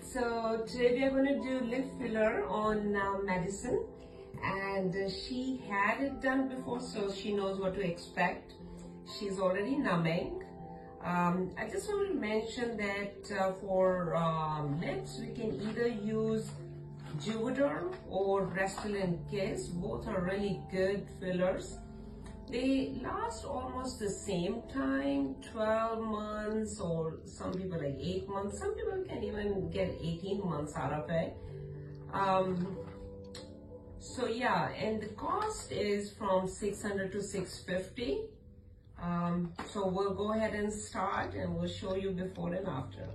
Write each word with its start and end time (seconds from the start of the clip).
so 0.00 0.64
today 0.66 0.94
we 0.94 1.04
are 1.04 1.10
going 1.10 1.26
to 1.26 1.40
do 1.42 1.60
lip 1.66 1.86
filler 1.98 2.46
on 2.46 2.96
uh, 2.96 3.18
Madison 3.24 3.84
and 4.42 4.94
uh, 4.94 5.08
she 5.08 5.62
had 5.68 6.00
it 6.00 6.20
done 6.20 6.48
before 6.48 6.80
so 6.80 7.12
she 7.12 7.32
knows 7.32 7.58
what 7.58 7.74
to 7.74 7.80
expect. 7.80 8.52
She's 9.18 9.38
already 9.38 9.76
numbing. 9.76 10.42
Um, 11.04 11.50
I 11.58 11.68
just 11.68 11.88
want 11.88 12.08
to 12.08 12.14
mention 12.14 12.76
that 12.76 13.38
uh, 13.38 13.52
for 13.60 14.16
um, 14.16 14.80
lips 14.80 15.18
we 15.20 15.28
can 15.28 15.60
either 15.68 15.86
use 15.86 16.50
Juvederm 17.20 17.94
or 18.10 18.46
Restylane 18.46 19.18
Kysse. 19.30 19.68
Both 19.68 20.08
are 20.08 20.20
really 20.20 20.60
good 20.70 21.06
fillers 21.20 21.78
they 22.50 22.94
last 23.02 23.44
almost 23.44 23.98
the 23.98 24.10
same 24.10 24.62
time 24.72 25.34
12 25.52 26.00
months 26.00 26.80
or 26.80 27.18
some 27.24 27.52
people 27.52 27.78
like 27.78 27.96
8 28.00 28.28
months. 28.28 28.58
Some 28.58 28.74
people 28.74 29.04
can 29.08 29.24
even 29.24 29.70
get 29.70 29.90
18 30.00 30.44
months 30.44 30.76
out 30.76 30.92
of 30.92 31.10
it. 31.10 31.36
Um, 32.12 32.86
so 34.06 34.26
yeah 34.26 34.68
and 34.70 35.00
the 35.00 35.08
cost 35.08 35.72
is 35.72 36.12
from 36.12 36.46
600 36.48 37.12
to 37.12 37.22
650 37.22 38.20
um, 39.02 39.52
so 39.68 39.88
we'll 39.88 40.14
go 40.14 40.32
ahead 40.32 40.54
and 40.54 40.72
start 40.72 41.34
and 41.34 41.54
we'll 41.54 41.68
show 41.68 41.96
you 41.96 42.10
before 42.10 42.54
and 42.54 42.66
after 42.66 43.08